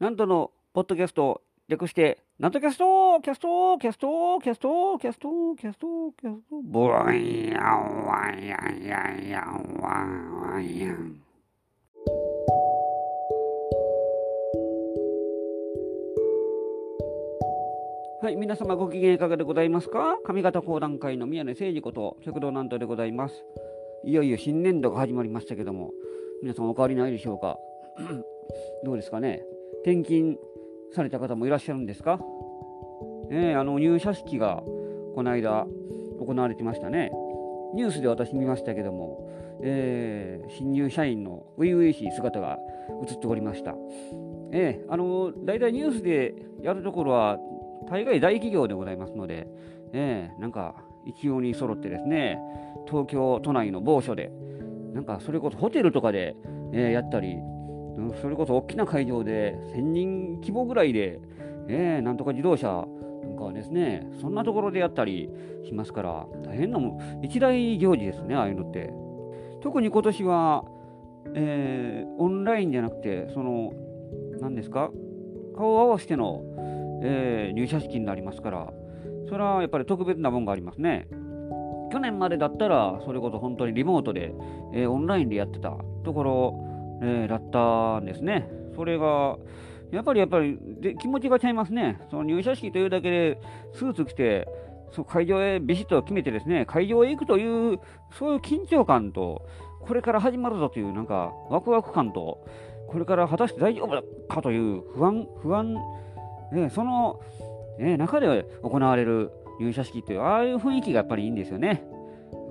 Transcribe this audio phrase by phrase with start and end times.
[0.00, 11.20] なんとのポッドキャスト略して、なんとキャストキャストキャストキャストキャストキャストキャストボワンヤンワンヤンヤンヤンワンワンヤン。
[18.22, 23.34] はい、皆様ご機嫌いかがでございますか上方講談界の宮根誠司こと、食堂なんとでございます。
[24.04, 25.90] いよいよ新年度が始まりましたけども、
[26.40, 27.58] 皆さんお変わりないでしょうか
[28.84, 29.42] どうですかね
[29.82, 30.38] 転勤
[30.92, 32.20] された方もいらっしゃるんですか？
[33.30, 34.62] えーあの入社式が
[35.14, 35.66] この間
[36.18, 37.10] 行われてましたね。
[37.74, 39.30] ニュースで私見ましたけども、
[39.62, 42.58] えー新入社員の初々しい姿が
[43.06, 43.74] 映っておりました。
[44.52, 47.38] えーあの大体ニュースでやるところは
[47.90, 49.46] 大概大企業でございますので、
[49.92, 50.74] えーなんか
[51.06, 52.38] 一様に揃ってですね、
[52.86, 54.32] 東京都内の某所で、
[54.94, 56.34] なんかそれこそホテルとかで、
[56.72, 57.36] えーやったり、
[58.20, 61.20] それこそ大きな会場で1000人規模ぐらいで、
[61.68, 62.86] えーなんとか自動車
[63.22, 65.28] なんかはですね、そんなところでやったり
[65.64, 68.92] しますから、大変なもん、一大行事ですね、ああいうのって。
[69.60, 70.64] 特に今年は、
[71.34, 73.72] えーオンラインじゃなくて、その、
[74.40, 74.90] 何ですか、
[75.56, 76.42] 顔を合わせての、
[77.02, 78.72] えー入社式になりますから、
[79.28, 81.08] それはやっぱり特別なもんがありますね。
[81.90, 84.34] 去年までだったら、それこそ本当にリモートで、
[84.72, 86.67] えーオンラインでやってたところ、
[87.02, 88.48] えーだったんですね。
[88.74, 89.36] それが、
[89.90, 92.00] やっぱりやっぱりで気持ちがちゃいますね。
[92.10, 93.40] その入社式というだけで、
[93.72, 94.48] スーツ着て、
[94.92, 97.78] そ会場へビシッと決めてですね、会場へ行くという、
[98.12, 99.46] そういう緊張感と、
[99.80, 102.44] これから始まるぞという、なんか、ワクワク感と、
[102.88, 105.76] これから果たして大丈夫かという不安、不安、
[106.54, 107.20] えその、
[107.78, 111.84] えー中で行われる入社式という、ああいう雰囲気がやっぱりいいんですよね。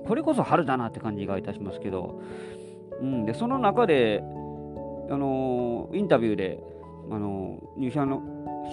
[0.06, 2.22] これこそ春だなって感じがいたしますけど、
[3.00, 4.22] うん、でその中で、
[5.10, 6.58] あのインタビューで、
[7.10, 8.22] あの入社の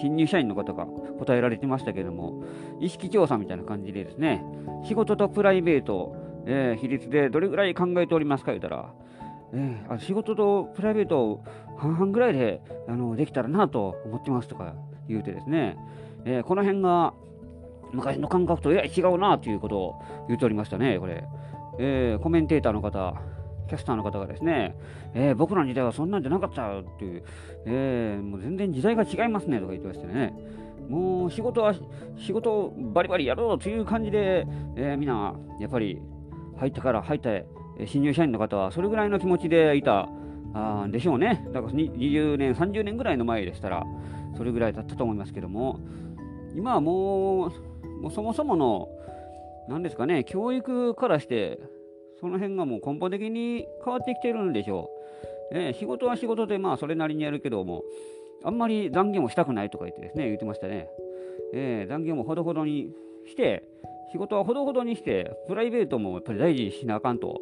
[0.00, 0.86] 新入社員の方が
[1.18, 2.42] 答えられてましたけども、
[2.80, 4.44] 意識調査みたいな感じでですね、
[4.84, 6.14] 仕事とプライベート、
[6.46, 8.92] えー比率でどれぐらい考えておりますか言ったら、
[9.52, 11.44] えーあ仕事とプライベートを
[11.76, 14.74] 半々ぐらいであのできたらなと思ってますとか
[15.08, 15.76] 言うてですね、
[16.24, 17.14] えーこの辺が
[17.92, 19.94] 昔の感覚とやや違うなということを
[20.28, 21.24] 言っておりましたね、これ。
[21.78, 23.14] えーコメンテーターの方、
[23.68, 24.76] キャスターの方がですね、
[25.14, 27.24] えー僕らの時代はそんなんじゃなかったっていう、
[27.66, 30.34] えーもう全然時代が違いますねとか言ってましてね、
[30.88, 31.74] もう仕事は
[32.18, 36.00] 仕事をバリバリやろうという感じで、えーみんなやっぱり
[36.58, 37.30] 入ったから入った
[37.86, 40.08] 新入社員の方はそれぐらいの気持ちでいた
[40.54, 41.46] あでしょうね。
[41.52, 43.84] だから20年、30年ぐらいの前でしたら、
[44.36, 45.80] それぐらいだったと思いますけども、
[46.54, 47.50] 今はもう、
[48.00, 48.88] もうそもそもの、
[49.68, 51.58] なんですかね、教育からして、
[52.20, 54.90] その辺がもう根本的に変わってきてるんでしょ
[55.52, 55.56] う。
[55.56, 57.84] えー仕事は仕事で、まあ、それなりにやるけども、
[58.42, 60.88] あんまり残業もしたくないとか言ってですね、言ってましたね。
[61.52, 62.92] えー残業もほどほどに
[63.26, 63.68] して、
[64.12, 67.40] 仕事はほどほどにして、プライベートもやっぱり大事にしなあかんと。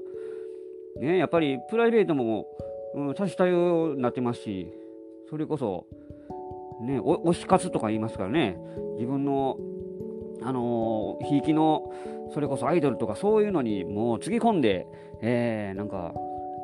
[1.01, 2.47] ね、やっぱりプライベートも、
[2.95, 4.73] うん、多種多様になってますし、
[5.29, 5.87] それこそ、
[6.81, 8.57] ね、推し活とか言いますからね、
[8.95, 9.59] 自分の、
[10.45, 11.91] あの、ひいきの、
[12.33, 14.87] それこそアイドルとかそういうのにもうつぎ込んで、
[15.23, 16.15] えーなんか、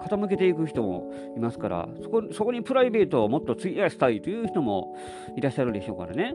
[0.03, 4.97] 傾けていく人もいますからそこ、そこにプライベートをもっと費やしたいという人も
[5.37, 6.35] いらっしゃるでしょうからね。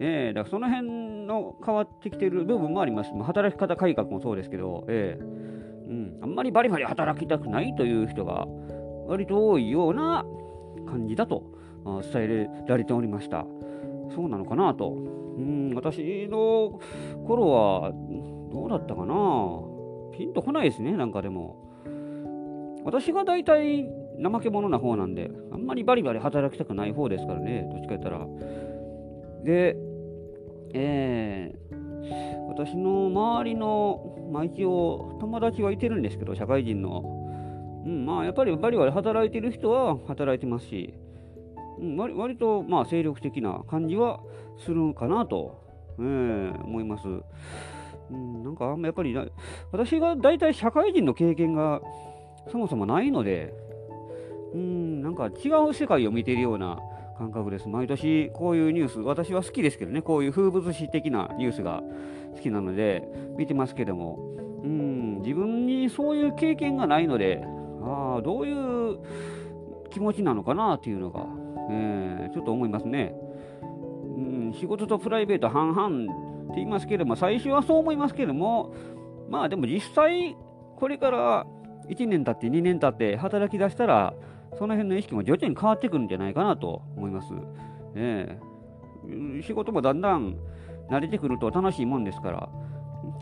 [0.00, 3.12] えーだからその辺の変わってきてる部分もあります。
[3.14, 5.24] ま、働き方改革もそうですけど、えー
[5.88, 8.46] うん、あんまりバリバリ働きたくないという人が
[9.06, 10.24] 割と多いような
[10.86, 11.44] 感じだと
[12.12, 13.46] 伝えられておりました。
[14.14, 14.90] そうなのかなと。
[14.90, 16.80] うん、私の
[17.26, 17.92] 頃は
[18.52, 19.14] どうだったかな
[20.16, 21.56] ピンとこないですね、なんかでも。
[22.84, 23.88] 私が大体
[24.22, 28.26] 怠け者な方なんで、あんまりバリバリ働きたくない方ですからね、どっちか言ったら。
[29.44, 29.76] で、
[30.74, 31.64] えー
[32.54, 37.02] 私の周りの、まあ一応友達はいてるんですけど、社会人の。
[37.84, 40.94] うん、まあやっぱりバリバリ働いてる人は働いてますし、
[41.96, 44.20] 割割とまあ精力的な感じは
[44.58, 45.60] するかなと、
[45.98, 47.08] えー思います。
[48.10, 49.16] うん、なんかあんまやっぱり
[49.72, 51.80] 私が大体社会人の経験が
[52.50, 53.54] そもそもないので、
[54.52, 56.78] うん、なんか違う世界を見ているような
[57.16, 57.68] 感覚です。
[57.68, 61.82] 毎年こういうニュース、私は好きですけどね、こういう風物詩的なニュースが
[62.34, 64.18] 好きなので見てますけども、
[64.62, 67.42] うん、自分にそういう経験がないので、
[67.82, 68.98] ああ、どういう
[69.90, 71.26] 気持ちなのかなっていうのが、
[71.70, 73.14] えーちょっと思いますね。
[73.62, 78.74] うん、仕事とプライベート半々って言いますけれども、最初はそう思いますけれども、
[79.28, 80.36] まあでも実際、
[80.76, 81.46] これから
[81.88, 84.14] 1年経って2年経って働き出したら、
[84.58, 87.32] その辺の意識も徐々に変わってくるんじゃないかなと思います。
[87.96, 90.36] ええ仕事もだんだん
[90.90, 92.48] 慣れてくると楽しいもんですから、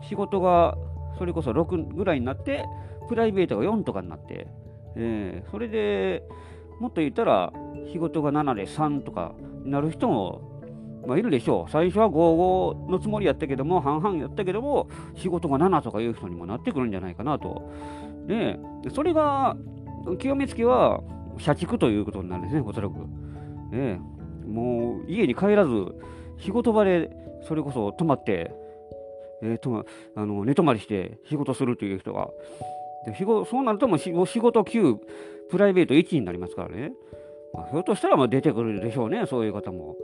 [0.07, 0.77] 仕事が
[1.17, 2.65] それこそ6ぐらいになって、
[3.09, 4.47] プライベートが4とかになって、
[4.95, 6.23] えー、それで
[6.83, 7.53] もっと言ったら、
[7.93, 9.33] 仕事が7で3とか
[9.63, 10.41] なる人も、
[11.07, 11.71] まあ、いるでしょう。
[11.71, 17.71] 最初は55のつもりやったけども、半々やったけども、仕事が7とかいう人にもなってくるんじゃないかなと。
[18.27, 18.59] で、
[18.93, 19.55] それが、
[20.19, 20.99] 極めつけは、
[21.37, 22.95] 社畜ということになるんですね、おそらく。
[23.71, 25.71] ええ、もう家に帰らず、
[26.39, 27.15] 仕事場で
[27.47, 28.51] それこそ泊まって、
[29.41, 29.85] えーとま、
[30.15, 32.29] あの寝泊まりして仕事するという人が、
[33.05, 34.97] でそうなるともう仕事9、
[35.53, 36.93] プライベート1になりますからね、
[37.53, 39.95] まあ、ひょっとしたらまあ出てくるでしょうね、そういう方も。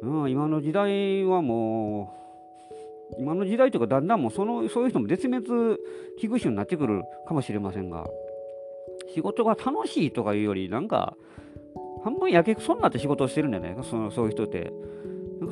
[0.00, 2.14] うん、今の時代はも
[3.12, 5.46] う、今の時代というか、だんだんもうそのそういう人も絶滅
[6.18, 8.06] 危惧種になってくるかもしれませんが、
[9.14, 11.14] 仕事が楽しいとかいうより、なんか、
[12.02, 14.72] 半分やけくそになって仕事をしてるんじゃないか、そのそういう人って。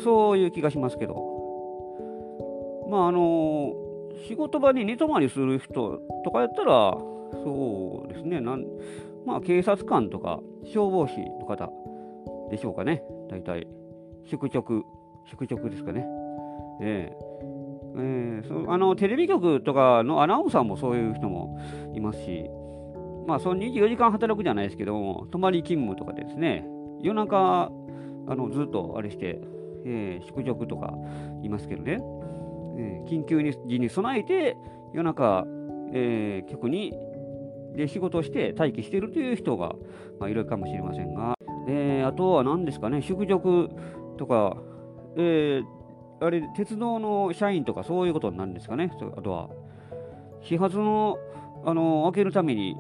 [0.02, 2.86] そういう気がしますけど。
[2.90, 3.74] まあ、あの
[4.26, 6.96] 仕事場に寝泊まりする人とかやったら、
[7.42, 8.64] そうですね、なん
[9.26, 11.70] まあ、警察官とか消防士の方
[12.50, 13.66] でしょうかね、大体。
[14.26, 14.84] 宿直、
[15.26, 16.06] 宿直ですかね。
[16.80, 17.34] えー、
[17.96, 21.58] えー、そあのテレビ局とかのアナウンサーもそういう人も
[21.94, 22.50] いますし、
[23.26, 26.66] まあ、その24時間働くじゃないですけども、泊まり勤務とかでですね、
[27.00, 27.70] 夜中、
[28.26, 29.40] あのずっとあれして、
[29.86, 30.94] えー、宿直とか
[31.42, 31.98] いますけどね、
[32.78, 34.56] えー、緊急時に備えて、
[34.92, 35.44] 夜中、
[35.92, 36.92] えー、局に
[37.76, 39.74] で仕事して待機しているという人が、
[40.20, 41.34] まあ、いるかもしれませんが、
[41.68, 43.68] えー、あとは何ですかね、宿直
[44.16, 44.56] とか、
[45.16, 45.64] えー、
[46.20, 49.48] あれ、鉄道の社員とかそういうことになるんですかね、あとは、
[50.40, 51.18] 始発の、
[51.64, 52.76] あの、開けるために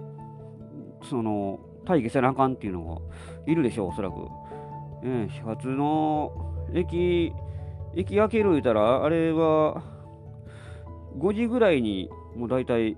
[1.08, 3.00] その待機せなあかんっていうのが
[3.46, 4.16] いるでしょう、おそらく。
[5.02, 6.32] えー、始発の
[6.72, 7.32] 駅、
[7.94, 9.82] 駅開ける言うたら、あれは
[11.18, 12.96] 5時ぐらいにもう大体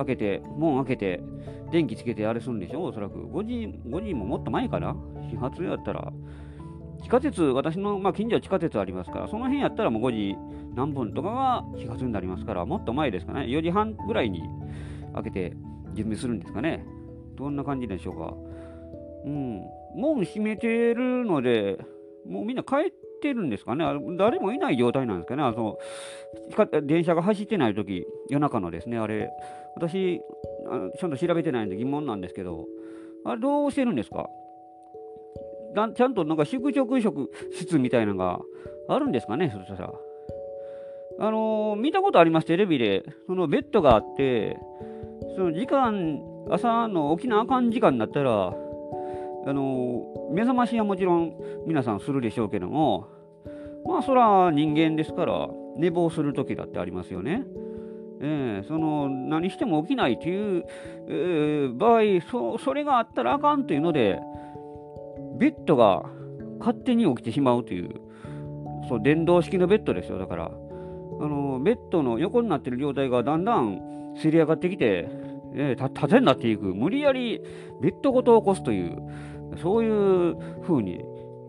[0.00, 1.22] 開けて、門開けて、
[1.70, 3.18] 電気つけてあれするんでしょ、おそらく。
[3.18, 4.96] 5時、5時ももっと前かな？
[5.30, 6.12] 始発やったら。
[7.02, 10.36] 地下鉄、私の、まあ、近所は地下鉄ありますから、その辺やったらもう5時
[10.74, 14.42] 何分とかが始発になりますから、もっと前ですかね、4時半ぐらいに
[15.14, 15.56] 開けて、
[15.94, 16.84] 準備するんですかね。
[17.36, 18.34] どんな感じでしょうか。
[19.24, 19.62] うん。
[19.96, 21.78] 門閉めてるので、
[22.28, 23.84] もうみんな帰ってるんですかね。
[24.18, 25.42] 誰もいない状態なんですかね。
[25.42, 25.78] あの
[26.82, 29.30] 電車が走ってないとき、夜中のですね、あれ、
[29.76, 30.20] 私
[30.68, 32.66] あ、ちゃんと調べてないんで疑問なんですけど、
[33.24, 34.28] あれどうしてるんですか？
[35.94, 38.40] ちゃんとなんか宿直職室みたいなのが
[38.88, 39.92] あるんですかね、そしたら。
[41.18, 43.04] あのー、見たことあります、テレビで。
[43.26, 44.58] そのベッドがあって、
[45.36, 46.20] その時間、
[46.50, 48.54] 朝の起きなあかん時間になったら、
[49.46, 51.34] あの目覚ましはもちろん
[51.66, 53.08] 皆さんするでしょうけども、
[53.86, 57.44] まあそら人間ですから寝坊する時だってありますよね。
[58.22, 60.64] えー、その何しても起きないという、
[61.08, 64.20] えー、場合そ、それがあったらあかんというので、
[65.38, 66.04] ベッドが
[66.58, 67.94] 勝手に起きてしまうという、
[68.90, 70.50] そう電動式のベッドですよ、だから、あ
[71.26, 73.80] のベッドの横になってる状態がだんだん
[74.16, 75.08] せり上がってきて、
[75.54, 77.40] えー、縦になっていく、無理やり
[77.80, 78.98] ベッドごと起こすという、
[79.62, 80.98] そういう風に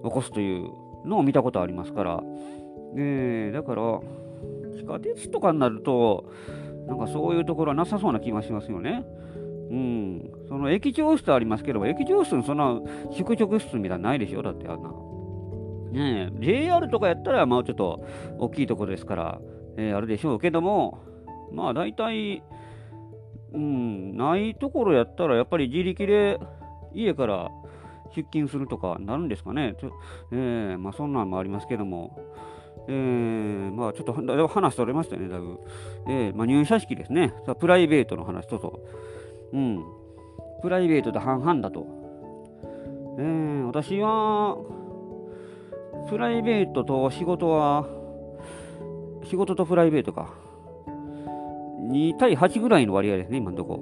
[0.03, 0.69] 起こすという
[1.05, 2.21] のを見たことありますから、
[2.93, 3.99] ね、だから、
[4.75, 6.31] 地下鉄とかになると、
[6.87, 9.05] なんかそういうところはなさそうな気がしますよね。
[9.69, 12.81] うん、その駅長室ありますけど、駅長室にそんな
[13.11, 14.89] 宿直室みたいなないでしょ、だってあんな。
[15.91, 18.05] ねえ、JR とかやったら、まあちょっと
[18.37, 19.41] 大きいところですから、
[19.77, 20.99] えー、あるでしょうけども、
[21.53, 22.43] まあ大体、
[23.53, 26.39] うん、ないところやったら、やっぱり自力で
[26.93, 27.51] 家から
[28.15, 29.75] 出勤するとかなるんですかね。
[30.31, 32.17] えー、まあそんなんもありますけども、
[32.87, 34.13] えー、まあちょっと
[34.47, 35.59] 話しておりましたね、だいぶ。
[36.07, 37.33] えー、まあ入社式ですね。
[37.59, 38.79] プライベートの話とと。
[39.53, 39.83] うん。
[40.61, 41.85] プライベートと半々だと。
[43.17, 44.57] えー、私は、
[46.09, 47.87] プライベートと仕事は、
[49.25, 50.40] 仕事とプライベートか。
[51.91, 53.73] 2対8ぐらいの割合ですね、今のとこ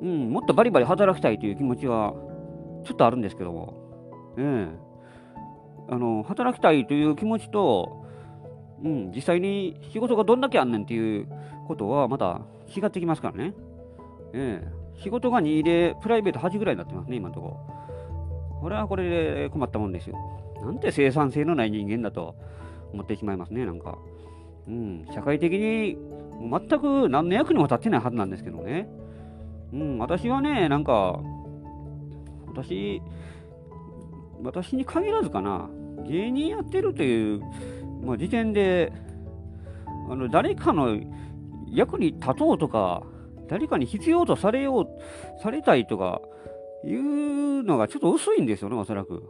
[0.02, 2.14] うん、もっとバリバリ働きたいという気持ちは
[2.84, 3.74] ちょっとあるんですけども、
[4.36, 4.84] ええ
[5.86, 8.06] あの働きたいという気持ちと、
[8.82, 11.28] うん、実際に仕事がどんだけあんねんっていう
[11.68, 12.40] ことはまた
[12.74, 13.54] 違ってきますからね。
[14.32, 18.60] ええ仕事が2でプライベート8ぐらいになってますね、今のところ。
[18.60, 20.16] これはこれで困ったもんですよ。
[20.62, 22.34] なんて生産性のない人間だと
[22.92, 23.98] 思ってしまいますね、なんか。
[24.68, 25.96] うん、社会的に
[26.40, 28.88] 全く何の役にも立ってないはずなんですけどね。
[29.72, 31.20] うん、私はね、なんか、
[32.46, 33.02] 私、
[34.42, 35.68] 私に限らずかな、
[36.06, 37.40] 芸人やってるという、
[38.04, 38.92] まあ、時点で、
[40.10, 41.00] あの誰かの
[41.70, 43.02] 役に立とうとか、
[43.48, 46.20] 誰かに必要とされよう、されたいとか
[46.84, 49.22] いうのがちょっと薄いんですよね、おそらく。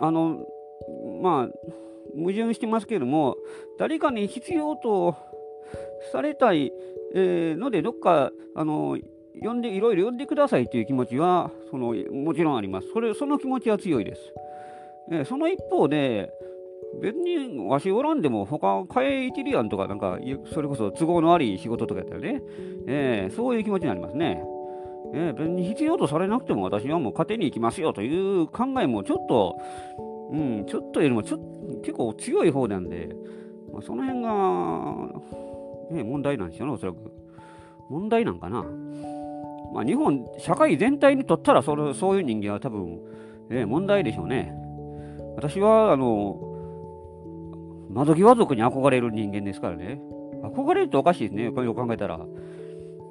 [0.00, 0.44] あの、
[1.22, 1.48] まあ、
[2.16, 3.36] 矛盾してますけれども、
[3.78, 5.16] 誰かに必要と
[6.12, 6.72] されたい、
[7.14, 8.98] えー、ので、どっか、あの、
[9.40, 12.88] 呼んで、いろいろ呼んでくださいという気持ちは、その、もちろんあります。
[12.92, 14.20] それ、その気持ちは強いです。
[15.10, 16.32] えー、その一方で、
[17.00, 20.18] 別にわしおらんでも他変えいてるやんとか、なんか、
[20.52, 22.42] それこそ都合の悪い仕事とかやったらね、
[22.86, 24.42] えー、そういう気持ちになりますね。
[25.14, 29.56] えー、別に必要とされなくても私はもう勝手に行きますよという考えもちょっと、
[30.30, 31.38] うん、ちょっとよりもちょ
[31.82, 33.10] 結構強い方なんで、
[33.72, 34.34] まあ、その辺が、
[35.90, 36.98] ね、問題なんですよね、おそらく。
[37.88, 38.64] 問題なんかな。
[39.72, 43.00] まあ、日本、社会全体にとったらそれそういう人間は多分、
[43.50, 44.52] えー、問題でしょうね。
[45.36, 46.40] 私は、あの、
[47.90, 50.00] 窓際族に憧れる人間ですからね。
[50.42, 52.20] 憧れるとおかしいですね、これを考えたら。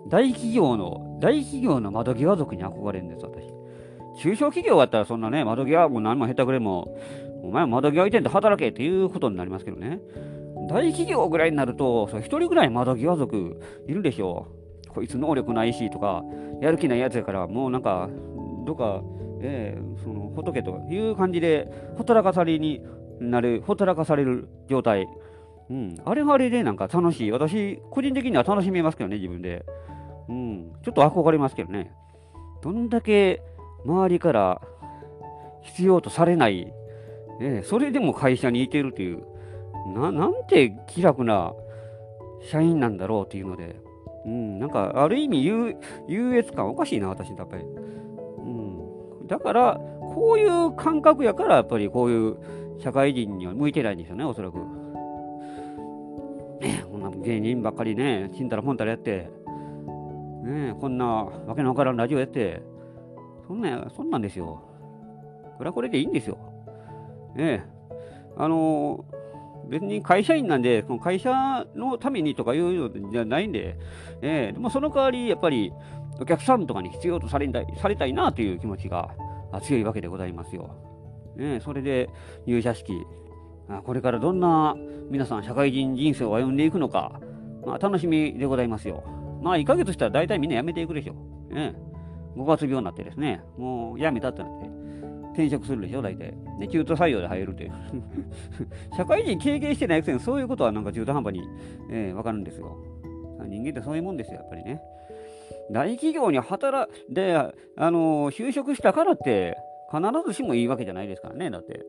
[0.08, 3.55] 大企業の、大企業の窓際族に憧れるんです、私。
[4.18, 6.98] 中小企業だったらそんなね、窓際も何も下手くれも、
[7.44, 10.00] お前窓際移転で働けっていうことになりますけどね。
[10.68, 14.48] 大企業ぐらいになると、一人ぐらい窓際族いるでしょ
[14.88, 14.88] う。
[14.90, 16.24] こいつ能力ないしとか、
[16.62, 18.10] やる気ないやつやから、もうなんか、
[18.66, 19.02] どっか、
[19.42, 21.68] えー、その、ほとけという感じで、
[21.98, 22.82] ほったらかされに
[23.20, 25.08] なる、ほったらかされる状態。
[25.70, 27.32] うん、あれはあれでなんか楽しい。
[27.32, 29.66] 私、個人的には楽しめますけどね、自分で。
[30.30, 31.92] うん、ちょっと憧れますけどね。
[32.62, 33.42] どんだけ
[33.86, 34.62] 周りから
[35.62, 36.74] 必要とされない、
[37.40, 39.24] ね、それでも会社にいてるという、
[39.94, 41.54] ななんて気楽な
[42.52, 43.76] 社員なんだろうっていうので、
[44.26, 45.76] うん、なんかある意味優
[46.08, 47.64] 優越感おかしいな、私、やっぱり。
[47.64, 48.48] う
[49.24, 49.80] ん、だから、
[50.14, 52.38] こういう感覚やから、やっぱりこういう
[52.80, 54.58] 社会人には向いてないんですよね、おそらく。
[56.62, 59.30] ねこんな芸人ばっかりね、ちんたらぽんたらやって、
[60.44, 62.62] ねこんなわけのわからんラジオやって、
[63.48, 64.62] そんな、そんなんですよ。
[65.58, 66.38] これはこれでいいんですよ。
[67.36, 67.66] ね
[68.38, 69.06] あの、
[69.70, 73.78] 別に会社員なんで、この会社のためにとかいうのじゃないんで、
[74.22, 75.72] えー、でもその代わり、やっぱり
[76.20, 79.10] お客さんとかに必要とされたいされたいなという気持ちが
[79.64, 80.76] 強いわけでございますよ。
[81.36, 82.10] ね、それで
[82.46, 83.06] 入社式、
[83.84, 84.76] これからどんな
[85.10, 87.20] 皆さん社会人人生を歩んでいくのか、
[87.66, 89.04] まあ、楽しみでございますよ。
[89.42, 91.16] まあ、1ヶ月したら大体みんな辞めていくでしょ
[91.52, 91.54] う。
[91.54, 91.76] ね、
[92.36, 94.70] 5月病になってですね、もう辞めたってなって、
[95.34, 96.34] 転職するでしょ、大体。
[96.60, 97.72] で、中途採用で入るという。
[98.96, 101.44] 社会人経験してないくせに、そういうことはなんか中途半端に、
[101.92, 102.78] えー、分かるんですよ。
[103.48, 104.82] 人間ってそういうもんですよ、やっぱりね。
[105.72, 109.58] 大企業に働で、あの就職したからって、
[109.92, 111.86] 必ずしもいいわけじゃないですからね、だって。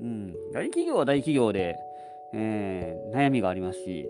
[0.00, 1.76] うん、大企業は大企業で、
[2.32, 4.08] えー、悩みがありますし、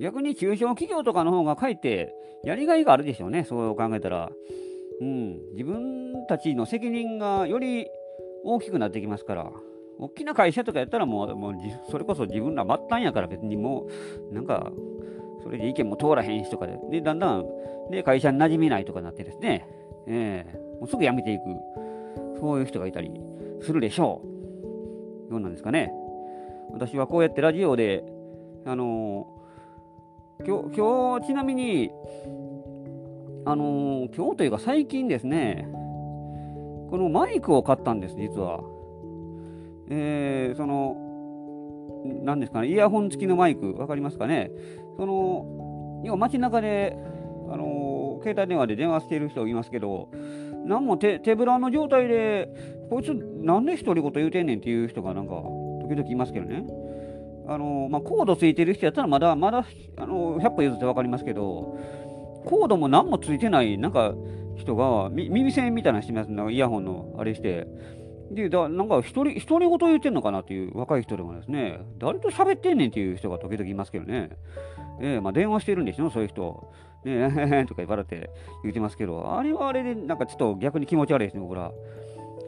[0.00, 4.30] 逆に中小企業とかの方がかえってやりがいがあるでしょうね、そう考えたら。
[5.00, 7.86] うん、自分たちの責任がより
[8.44, 9.50] 大きくなってきますから、
[9.98, 11.54] 大きな会社とかやったらもう、もう
[11.90, 13.86] それこそ自分ら末端やから別にも
[14.30, 14.72] う、なんか、
[15.42, 17.46] それで意見も通らへんしとかで、でだんだん、
[17.90, 19.66] で、会社に馴染めないとかなってですね、
[20.06, 21.42] えー、もうすぐ辞めていく、
[22.40, 23.10] そういう人がいたり
[23.62, 24.22] するでしょ
[25.28, 25.30] う。
[25.30, 25.92] どうなんですかね。
[26.72, 28.04] 私はこうやってラジオで、
[28.64, 29.39] あのー
[30.46, 31.90] 今日、今日ちなみに、
[33.44, 38.60] あのー、今日というか最近ですね、このマイクを買ったんです、実は。
[39.90, 40.96] えー、その、
[42.22, 44.50] 何ですかね、イヤホン付きのマイク、分かりますかね？
[44.96, 46.96] その、要は街中で、
[47.50, 50.08] あのー、携帯電話で電話している人いますけど、
[50.64, 52.48] 何も手手ぶらの状態で、
[52.88, 55.34] こいつなんで独り言言うてんねんっていう人がなんか、
[55.82, 56.64] 時々いますけどね。
[57.46, 59.64] あのまあ、コードついてる人やったらまだ、まだ、
[59.96, 61.78] あの100歩譲って分かりますけど、
[62.44, 64.14] コードも何もついてない、なんか、
[64.56, 67.66] 人が、耳栓みたいなしてますね、イヤホンのあれして。
[68.30, 74.30] で、だなんか、一人、独り言言ってんのかなっていう若い人でもですね、誰と喋ってんねんっていう人が時々いますけどね。
[75.00, 76.72] えー、まあ、電話してるんでしょ、そういう人。
[77.04, 78.30] ねえ、とか言われて
[78.62, 81.72] 言ってますけど、あれはあれで、なんかちょっと逆に気持ち悪いですね、僕ら。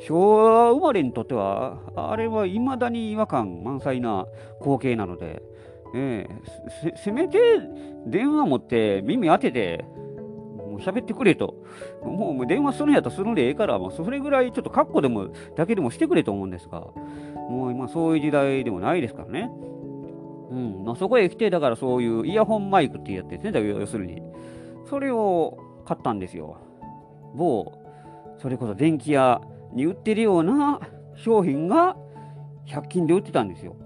[0.06, 4.26] 昭和生まれにとっては、あれはいまだに違和感満載な
[4.61, 5.42] 光景なので、
[5.94, 7.38] えー、せめて
[8.06, 9.85] 電話持って耳当てて、
[10.56, 11.54] もう喋ってくれと。
[12.02, 16.80] もう電話するんやとするんでええから、もうそれぐらいちょっとカッコでも、だけでもしてくれと思うんですが、
[17.49, 19.50] もう今そういう時代でもないですからね。
[20.50, 20.85] うん。
[20.85, 24.23] まあ、そこへ来て、だからそういうイヤホンマイクってやってですね、要するに。
[24.88, 26.56] それを買ったんですよ。
[27.35, 27.73] 某、
[28.38, 29.40] それこそ電気屋
[29.73, 30.81] に売ってるような
[31.17, 31.97] 商品が
[32.67, 33.76] 100均で売ってたんですよ。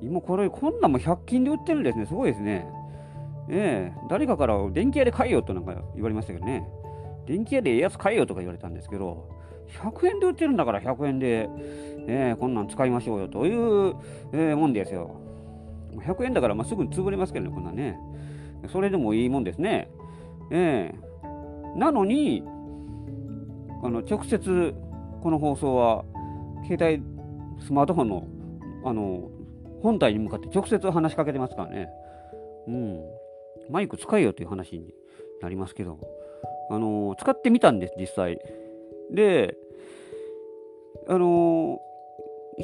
[0.00, 2.06] 今これ、こんなんも100均で売ってるんですね。
[2.06, 2.66] すごいですね。
[3.48, 6.66] ええ誰かから電気屋で買えよとなんか言われましたけどね。
[7.26, 9.28] 電気屋でええやつ買えよとか言われたんですけど、
[9.80, 11.48] 100円で売ってるんだから100円で、
[12.06, 13.94] ええこんなん使いましょうよという、
[14.32, 15.20] ええもんですよ。
[15.96, 17.98] 100円だからまあすぐに潰れますけどね、こんなんね。
[18.68, 19.88] それでもいいもんですね。
[20.50, 22.44] ええなのに、
[23.84, 24.74] あの直接
[25.22, 26.04] この放送は
[26.66, 27.04] 携帯
[27.62, 28.28] スマートフォンの
[28.86, 29.30] あの
[29.82, 31.88] 本体に向かって直接話しかけてますからね。
[32.66, 33.00] うん。
[33.70, 34.94] マイク使えよという話に
[35.42, 35.98] なりますけど、
[36.70, 38.38] あの使ってみたんです、実際。
[39.10, 39.56] で、
[41.06, 41.78] あの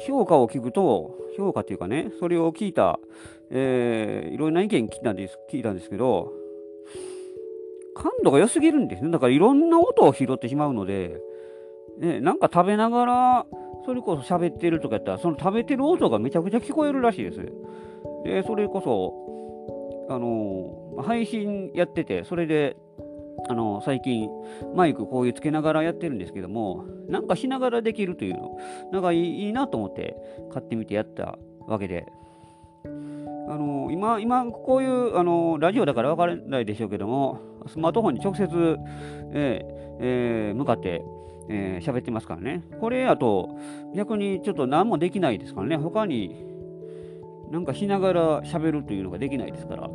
[0.07, 2.99] 評価を聞くと、評価っていうかね、それを聞いた、
[3.51, 6.40] えー、いろんな意見聞いたんです聞いたんですけど、
[7.95, 9.11] 感度が良すぎるんですね。
[9.11, 11.19] だからいろんな音を拾ってしまうので、
[11.99, 13.45] ね、なんか食べながら、
[13.85, 17.39] それこそ喋ってるとかやったら、その食べてる音がめちゃくちゃ聞こえるらしいです。
[18.23, 22.77] で、それこそ、あの、配信やってて、それで、
[23.49, 24.29] あの、最近、
[24.75, 28.57] マイクこういうつけながらやってるんですけども、なんかしながらできるというの、
[28.91, 30.15] なんかいいなと思って
[30.51, 32.05] 買ってみてやったわけで、
[32.83, 38.45] あの今、今こういうあのラジオだから分からないでしょうけども、スマートフォンに直接、
[39.33, 41.03] えーえー、向かって
[41.49, 42.63] えー、喋ってますからね。
[42.79, 43.57] これやと
[43.95, 45.77] 逆にちょっと何もできないですからね。
[45.77, 46.45] 他に
[47.51, 49.89] なんかしながら喋るというのができないですから。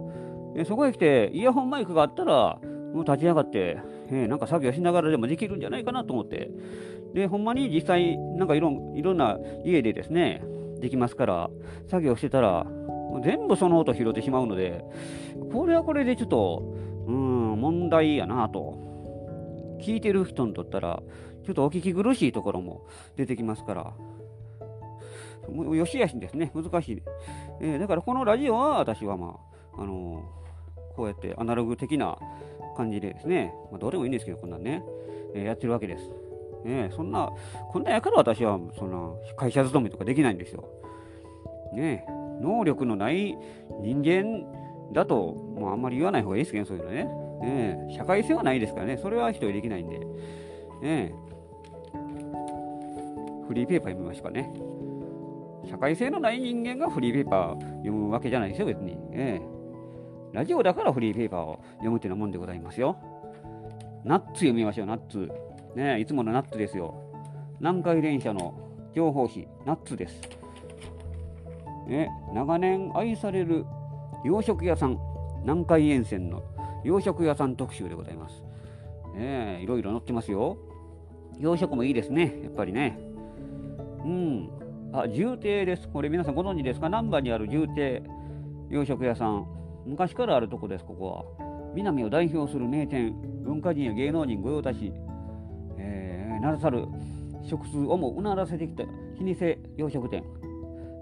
[0.55, 2.59] えそこへ来てイヤホンマイクがあったら
[2.93, 3.79] もう立ち上がって、
[4.11, 6.51] え、なんか作業しながらでもできるんじゃないかなと思って。
[7.15, 10.43] で、ほんまに実際なんかいろいろんな家でですね、
[10.81, 11.51] できますから、
[11.89, 12.67] 作業してたら、
[13.23, 14.85] 全部その音拾ってしまうので、
[15.53, 16.75] これはこれでちょっと、
[17.07, 18.97] うん、問題やなと。
[19.81, 21.03] 聞いてる人にとったら、
[21.45, 23.93] ちょっとお聞き苦しいところも出てきますから、
[25.49, 27.03] よしあしですね、難しい、
[27.61, 29.39] えー、だからこのラジオは私はま
[29.77, 32.19] あ、あのー、こうやってアナログ的な
[32.77, 34.83] 感じでですね、まあ、どうでもいいんですけど、こんなんね、
[35.35, 36.11] えー、やってるわけです。
[36.65, 37.31] ね、そんな、
[37.71, 40.65] こんなやから私はそんな会社勤めとかできないんですよ。
[41.73, 42.05] ね、
[42.41, 43.37] 能力のない
[43.83, 44.45] 人間
[44.93, 47.87] だと、もうあんまり言わない方がいいですけどね、そういうのね。
[47.87, 49.99] ね社会性はないですからね、それは一人できないんで。
[50.83, 51.15] ね
[53.47, 54.53] フリーペーパー読みましょうかね。
[55.69, 58.97] 社会性のない人間がフリーペーパー読むわけじゃないですよ、別に。
[59.13, 59.43] ええ、
[60.33, 62.97] ラジオだからフリーペーパーを読むっていうようなもんでございますよ。
[64.05, 65.31] ナッツ読みましょう、ナッツ。
[65.75, 66.95] ねいつものナッツですよ。
[67.61, 68.55] 南海電車の
[68.95, 70.21] 情報誌、ナッツです。
[71.87, 73.65] ね、長年愛される
[74.27, 74.99] 洋食屋さん、
[75.43, 76.43] 南海沿線の
[76.83, 78.43] 洋食屋さん特集でございます。
[79.15, 80.59] ねいろいろ載ってますよ。
[81.39, 82.99] 洋食もいいですね、やっぱりね。
[84.05, 84.51] うん。
[84.93, 85.89] あ、重亭です。
[85.89, 86.89] これ皆さんご存知ですか？
[86.89, 88.03] 難波にある重亭
[88.69, 89.47] 洋食屋さん。
[89.87, 91.73] 昔からあるとこです、ここは。
[91.77, 94.93] 南を代表する名店、文化人や芸能人御用達、
[95.79, 96.89] えー、名だたる
[97.45, 98.93] 食通をもうならせてきた老舗
[99.77, 100.25] 洋食店。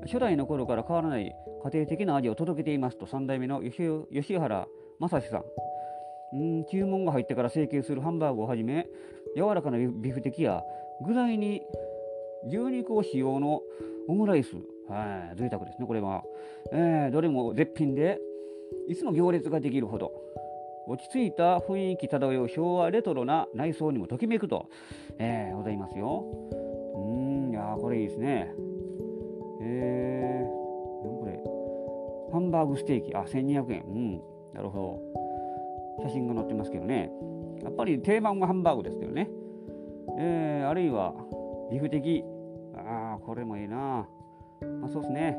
[0.03, 1.35] 初代の頃から変わらない
[1.65, 4.67] 家庭的な味を届けていますと3代目の吉原
[4.99, 5.45] 正史さん。
[6.35, 8.89] うん注文が入ってから成形するハンバーグをはじめ
[9.37, 10.63] 柔らかなビフテキや
[11.07, 11.63] 具材に
[12.49, 13.63] 牛肉を使用の
[14.09, 14.57] オムライス。
[14.89, 16.23] はい、贅沢ですね、これは。
[16.73, 18.19] えー、どれも絶品で、
[18.89, 20.13] いつも行列ができるほど、
[20.87, 24.69] 落ち着いた雰囲気漂う昭和レトロな内装にもときめくと、
[25.19, 26.25] えー、ございますよ。
[26.97, 28.53] うん、いやこれいいですね。
[29.63, 30.14] えー、
[32.35, 33.85] ハンバーグステーキ、あ、1200円。
[33.87, 34.21] うん、
[34.55, 35.01] なるほ
[36.01, 36.05] ど。
[36.09, 37.13] 写真が載ってますけどね。
[37.63, 39.31] やっぱり定番はハンバーグですけどね。
[40.19, 41.15] えー、あるいは、
[41.71, 42.25] ビフ的
[42.77, 44.09] ああ、これもいいな。
[44.81, 45.39] まあ、そうですね。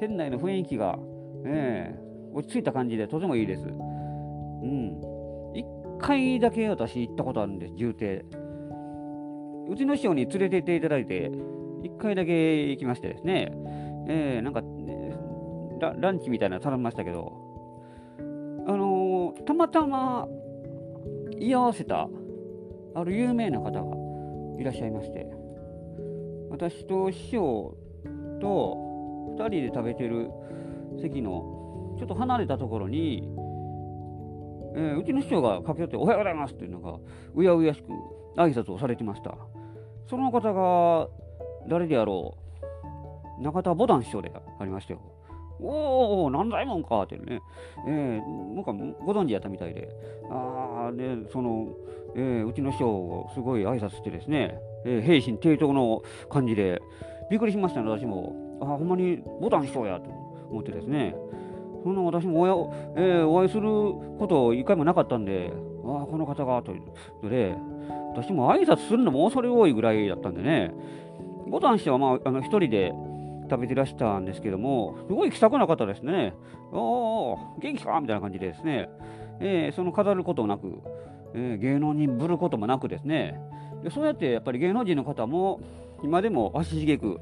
[0.00, 0.98] 店内の雰囲気が、
[1.44, 3.62] えー、落ち着いた感じでとてもいいです。
[3.68, 3.68] う
[4.66, 5.00] ん。
[5.54, 5.64] 一
[6.00, 8.24] 回だけ私行ったことあるんです、重低。
[9.68, 11.30] うちの師匠に連れて行っていただいて、
[11.84, 13.52] 一回だけ行きましてですね、
[14.08, 14.62] えー、なんか、
[15.78, 17.32] ラランチみたいなの頼みましたけど、
[18.66, 20.26] あのー、たまたま
[21.38, 22.08] 居合わせた
[22.94, 23.80] ある有名な方が
[24.60, 25.26] いらっしゃいまして、
[26.50, 27.76] 私と師匠
[28.40, 30.30] と2人で食べてる
[31.00, 33.22] 席のちょっと離れたところに、
[34.74, 36.98] えー、うちの師匠が駆け寄って「おはようございます」っていうのが
[37.34, 37.88] うやうやしく
[38.36, 39.36] 挨拶をされてました。
[40.08, 41.08] その方が
[41.68, 42.34] 誰であろ
[43.38, 45.00] う中田ボタン師匠でありましたよ
[45.60, 47.40] おお、何だいもんかってね、
[47.86, 49.88] えー、僕はご存知やったみたいで、
[50.30, 51.68] あやね、その、
[52.14, 56.80] えー、うちの師匠をすごい挨拶してですね、えー、平身低頭の感じで、
[57.30, 58.58] びっくりしましたね、私も。
[58.60, 60.10] あ、ほんまにボタン師匠やと
[60.50, 61.14] 思ってですね。
[61.82, 63.68] そんな私もお,、えー、お会いする
[64.18, 65.52] こと一回もなかったんで、
[65.84, 66.92] ああ、この方がというこ
[67.22, 67.54] とで、
[68.14, 70.72] 私も挨拶するのも恐れ多いぐらいだったんでね、
[71.48, 72.92] ボタン師匠は、まあ、あの一人で
[73.48, 76.34] 食べてらしたんですけども、すごい気さくな方ですね。
[76.72, 78.88] おお、元気かみたいな感じでですね、
[79.40, 80.82] えー、その飾ることもなく、
[81.34, 83.40] えー、芸能人ぶることもなくですね、
[83.82, 85.60] でそうやってやっぱり芸能人の方も
[86.02, 87.20] 今でも足しげく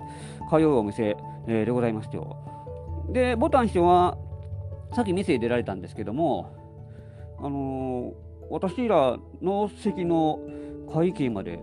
[0.51, 2.37] 通うお店、えー、でございますよ。
[3.11, 4.17] で、ボタン師匠は
[4.93, 6.55] さっき店に出られたんですけども、
[7.39, 8.15] あのー、
[8.51, 10.41] 私らの席の
[10.93, 11.61] 会計まで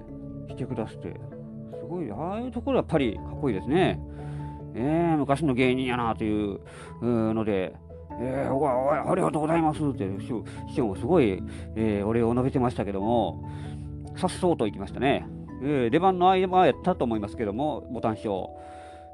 [0.49, 1.19] 来てくださって、
[1.79, 3.99] すごい、ああいうところやっぱりかっこいいですね。
[4.75, 6.59] えー、昔の芸人やなという
[7.01, 7.75] ので、
[8.19, 11.41] えー、おおありがとうございますって師匠もすごい、
[11.75, 13.49] えー、お礼を述べてましたけども、
[14.17, 15.25] さっそうと行きましたね。
[15.63, 18.49] えー、出番の合間やったと思いますけども、ボタン師匠。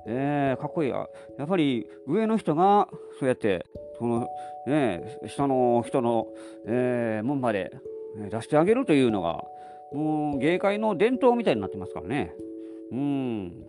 [0.08, 1.08] えー、かっこいいや。
[1.38, 2.88] やっぱり上の人が
[3.20, 3.66] そうやって、
[4.00, 4.28] その、
[4.66, 6.28] ね、下の人の、
[6.66, 7.72] えー、門まで
[8.32, 9.44] 出してあげるというのが、
[9.94, 12.34] もう芸界の伝統みたいになってますからね。
[12.92, 13.69] うん。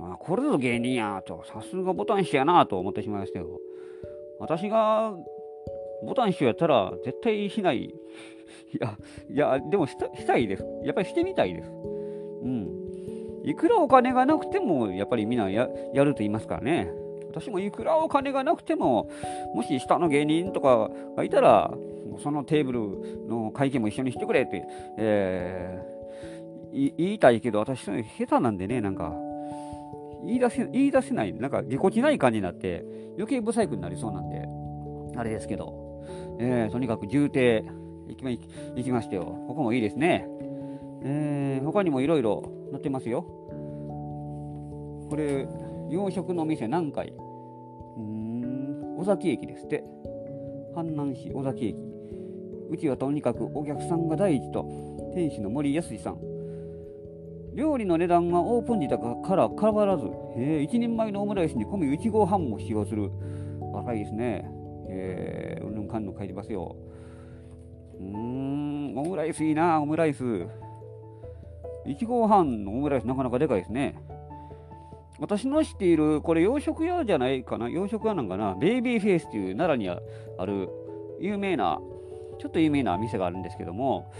[0.00, 3.60] あこれぞ芸人やと、さすがボタン師やなと思ってしまいましたよ。
[4.38, 5.14] 私が
[6.04, 7.84] ボタン師やったら絶対しない。
[7.84, 7.92] い
[8.80, 8.96] や、
[9.28, 9.94] いや、でもし
[10.26, 10.64] たいです。
[10.84, 11.70] やっぱりしてみたいです。
[12.42, 12.68] うん。
[13.44, 16.90] いくらお金がなくても、やっぱりみんなやると言いますからね。
[17.28, 19.10] 私もいくらお金がなくても、
[19.54, 21.72] もし下の芸人とかがいたら、
[22.22, 24.64] そのテーブルの会計も一緒にしてくれって、
[24.98, 29.14] えー、言いたいけど、私、下手なんでね、なんか、
[30.24, 32.84] 言い出せ言い出せない、なんかぎこちない感じになって、
[33.16, 34.48] 余計不細工になりそうなんで、
[35.16, 36.04] あれですけど、
[36.38, 37.64] えー、とにかく重低
[38.08, 38.38] 行きま行
[38.84, 39.24] きましたよ。
[39.48, 40.26] ここもいいですね。
[41.02, 43.22] えー、他にもいろいろ載ってますよ。
[45.10, 45.46] これ、
[45.90, 47.08] 洋食の店何回？
[47.08, 49.84] うーん、尾崎駅ですって。
[50.74, 51.76] 阪南市尾崎駅。
[52.70, 54.66] うちはとにかくお客さんが第一と、
[55.14, 56.18] 店主の森康さん。
[57.58, 60.04] 料理の値段がオープン時だから変わらず、
[60.36, 63.10] えー、一人前のオムライスに込み1合半も使用する。
[63.72, 64.48] 若いですね。
[64.88, 66.76] えー、うんぬんかんぬん書いてますよ。
[67.98, 70.24] うーん、オムライスいいな、オムライス。
[71.84, 73.96] 1合半のオムライスなかなかでかいですね。
[75.18, 77.68] 私の知っている、これ洋食屋じゃないかな？
[77.68, 78.54] 洋食屋なんかな？
[78.54, 80.00] ベイビーフェイスっていう奈良に
[80.38, 80.68] ある
[81.18, 81.80] 有名な、
[82.38, 84.12] ちょっと有名な店があるんですけども、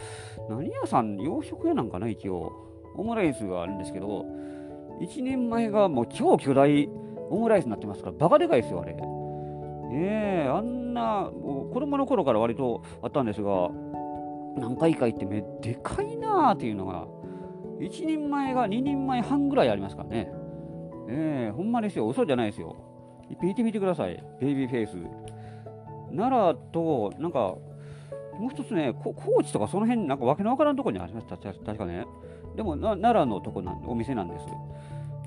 [0.51, 2.67] 何屋さん、洋食屋なんかな一応。
[2.99, 4.27] オムライスがあるんですけど、
[5.01, 6.89] 1年前がもう超巨大
[7.31, 8.97] オムライスになってますから、バカでかいですよ、あれ。
[9.91, 13.71] ええ、あんな、もう子供の頃から割とあったんですが、
[14.59, 17.07] 何回か行ってめでかいなーっていうのが、
[17.81, 20.31] 1人前が2人前半ぐらいありますからね。
[21.09, 22.77] ええ、ほんまですよ、嘘じゃないですよ。
[23.31, 24.97] 行ってみてください、ベイビーフェイス。
[26.15, 27.57] 奈良と、なんか、
[28.39, 32.07] もう一つね、高知とかその辺、なんかわけのわからんところにありました、確かね。
[32.57, 34.47] でも奈良のとこなんお店なんです。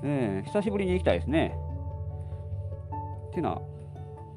[0.04, 1.54] えー、久しぶりに行きたいですね。
[3.30, 3.58] ってな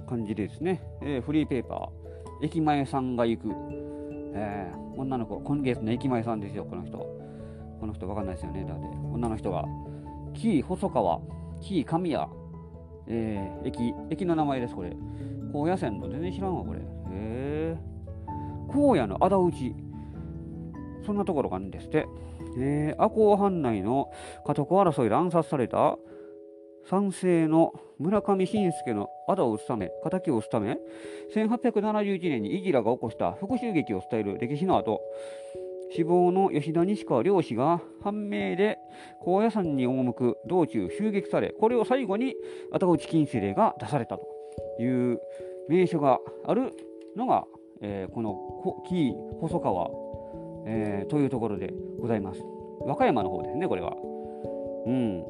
[0.07, 3.49] 感じですね、えー、フリーペーパー、駅前さんが行く、
[4.33, 6.97] えー、女の子、今月の駅前さんですよ、この人。
[7.79, 8.85] この人わかんないですよね、だって。
[9.13, 9.65] 女の人が、
[10.33, 11.19] 紀伊細川、
[11.61, 12.27] 紀伊神谷、
[13.07, 14.95] えー、駅、駅の名前です、これ。
[15.51, 16.79] 高野線の、全然知らんわ、これ。
[17.11, 17.54] えー、
[18.75, 19.75] 荒野の仇討ち。
[21.05, 22.07] そんなところがあるんですって。
[22.57, 24.11] えー、赤穂藩内の
[24.45, 25.97] 家督争いで暗殺された
[26.89, 30.77] 賛成の村上信介の仇を討つため、敵を討つため、
[31.33, 35.01] 1871年にイギラが起こした復讐劇を伝える歴史の後、
[35.91, 38.77] 死亡の吉田西川両氏が判明で
[39.21, 42.35] 高野山に赴く道中襲撃され、これを最後に
[42.71, 44.27] 仇討ち禁止令が出されたと
[44.79, 45.19] いう
[45.69, 46.71] 名所がある
[47.15, 47.45] のが、
[47.81, 50.05] えー、この紀伊細川
[50.65, 52.41] えー、というところでございます。
[52.81, 53.93] 和歌山の方ですね、これは。
[54.85, 55.23] うん。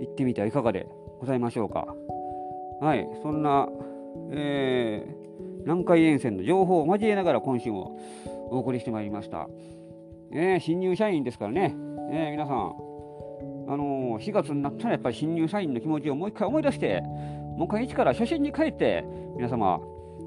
[0.00, 0.86] 行ってみてはいかがで
[1.18, 1.86] ございましょうか。
[2.80, 3.68] はい、そんな、
[4.32, 7.98] えー、南海沿線の情報を交えながら今週も
[8.50, 9.48] お送りしてまいりました。
[10.32, 11.74] えー、新入社員ですからね、
[12.12, 12.56] えー、皆さん、
[13.68, 17.00] あのー、4月になったらやっぱり新入社員の気持ちをもう一回思い出して、
[17.56, 19.04] もう一回一から初心に帰って、
[19.36, 19.80] 皆様、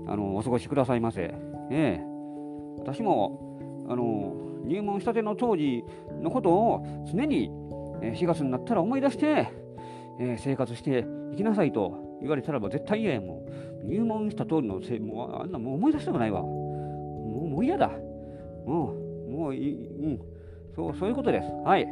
[0.07, 1.33] あの、お過ごしくださいませ。
[1.71, 4.35] えー、私もあの
[4.65, 5.83] 入門したての当時
[6.21, 7.51] のことを常に
[8.03, 9.49] え4月になったら思い出して、
[10.19, 13.45] え、生活していきなさいと言われたらば絶対嫌やも
[13.83, 17.89] う入門した通りのせいもうあんなもう思い出したくないわもうもう嫌だ
[18.65, 18.93] も
[19.27, 20.19] う、もういい、うん。
[20.75, 21.47] そう、そういうことです。
[21.65, 21.85] はい。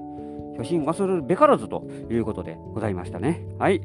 [0.58, 3.46] 初心忘れるべからずということでございましたね。
[3.60, 3.82] はい。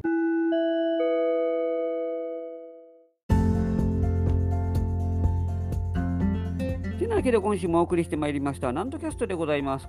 [7.26, 9.88] けで今週もお送りしてまいりました、なんとキャストでございます。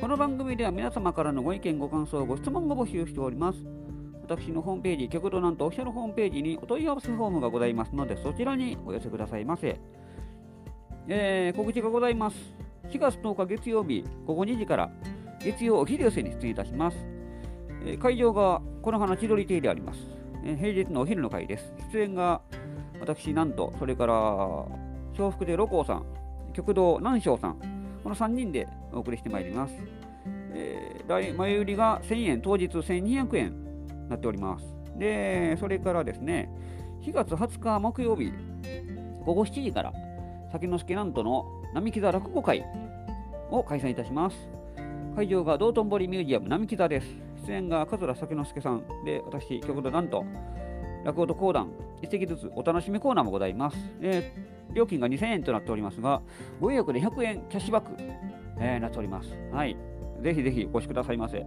[0.00, 3.58] この番組では皆様からのご意見、ご感想、ご質問を募集しております。
[4.22, 9.78] 私のホームページ、極度なんとオフィシャルホームページにお問い合わせフォームがございますので、そちらにお寄せくださいませ。
[11.08, 12.36] えー、告知がございます。
[12.88, 14.90] 4月10日月曜日午後2時から
[15.40, 16.96] 月曜お昼寄せに出演いたします。
[17.84, 20.00] えー、会場がこの花千鳥亭であります、
[20.42, 21.70] えー、平日のお昼の会です。
[21.92, 22.40] 出演が
[22.98, 26.21] 私、なんと、それから笑福で六甲さん、
[26.52, 27.56] 極道南昌さん、
[28.02, 29.74] この3人でお送りしてまいります。
[30.54, 33.52] えー、前売りが1000円、当日1200円
[34.04, 34.64] になっております。
[34.98, 36.50] で、それからですね、
[37.02, 38.32] 4月20日木曜日、
[39.24, 39.92] 午後7時から、
[40.52, 42.64] 酒之助なんとの並木座落語会
[43.50, 44.36] を開催いたします。
[45.16, 47.06] 会場が道頓堀ミュージアム並木座です。
[47.46, 50.24] 出演が桂酒之助さんで、私、極度なんと、
[51.04, 53.76] 落語と講談、一席ずつお楽しみコーナーもございます。
[54.00, 56.22] えー、料金が2000円となっておりますが、
[56.60, 57.94] ご予約で100円キャッシュバック、
[58.58, 59.30] えー、なっております。
[59.52, 59.76] はい。
[60.22, 61.44] ぜひぜひお越しくださいませ。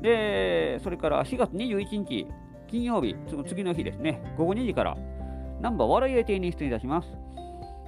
[0.00, 2.26] で、それから4月21日、
[2.68, 4.96] 金曜日、その次の日ですね、午後2時から、
[5.60, 7.08] ナンバー笑い屋亭に出演いたします。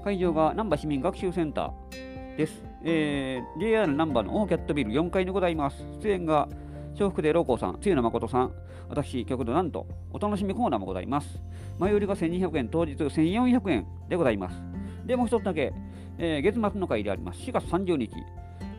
[0.04, 2.64] 会場が難波市民学習センターです。
[2.84, 5.84] えー、JR 難波のオーキャットビル4階にございます。
[6.00, 6.48] 出演が
[6.96, 8.52] 笑福亭老子さん、露野誠さん、
[8.88, 11.42] 私、極度なんと、お楽しみコーナーもございます。
[11.78, 14.56] 前売りが1200円、当日1400円でございます。
[15.04, 15.74] で、もう一つだけ、
[16.16, 17.40] えー、月末の会であります。
[17.40, 18.10] 4月30日、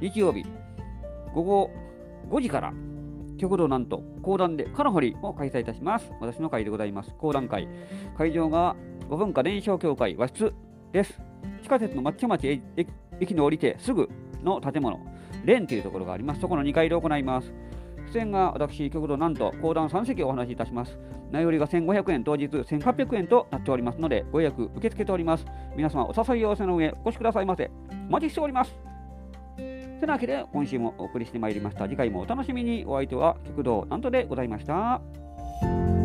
[0.02, 0.44] 日曜日、
[1.34, 1.72] 午後
[2.32, 2.74] 5時から、
[3.38, 6.12] 極度なんと講談でカラホリを開催いたします。
[6.20, 7.14] 私の会でございます。
[7.20, 7.68] 講談会。
[8.18, 8.76] 会場が
[9.10, 10.54] 五文化伝承協会和室
[10.92, 11.22] です。
[11.62, 12.62] 地下鉄の抹茶町
[13.20, 14.10] 駅の降りてすぐ
[14.44, 15.00] の建物、
[15.46, 16.42] レンというところがあります。
[16.42, 17.54] そこの2階で行います。
[18.14, 20.98] 出演が私、極度なんと講談3席をお話しいたします。
[21.32, 25.46] 内容が1500円、当日1800円となっておりますので、ご予約受け付けております。
[25.76, 27.70] 皆様、お誘い合わせの上、お越しくださいませ。
[28.10, 28.88] お待ちしております。
[30.00, 31.86] てなわけで、今週もお送りしてまいりました。
[31.86, 32.86] 次回もお楽しみに。
[32.86, 35.97] お相手は極道なんとでございました。